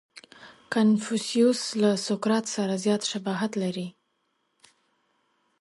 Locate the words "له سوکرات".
1.81-2.45